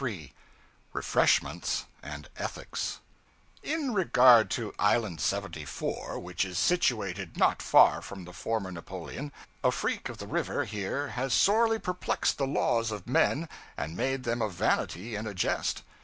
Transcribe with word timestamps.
CHAPTER 0.01 0.15
33 0.23 0.33
Refreshments 0.93 1.85
and 2.01 2.27
Ethics 2.35 3.01
IN 3.61 3.93
regard 3.93 4.49
to 4.49 4.73
Island 4.79 5.21
74, 5.21 6.17
which 6.17 6.43
is 6.43 6.57
situated 6.57 7.37
not 7.37 7.61
far 7.61 8.01
from 8.01 8.25
the 8.25 8.33
former 8.33 8.71
Napoleon, 8.71 9.31
a 9.63 9.69
freak 9.71 10.09
of 10.09 10.17
the 10.17 10.25
river 10.25 10.65
here 10.65 11.09
has 11.09 11.35
sorely 11.35 11.77
perplexed 11.77 12.39
the 12.39 12.47
laws 12.47 12.89
of 12.89 13.05
men 13.05 13.47
and 13.77 13.95
made 13.95 14.23
them 14.23 14.41
a 14.41 14.49
vanity 14.49 15.15
and 15.15 15.27
a 15.27 15.35
jest. 15.35 15.83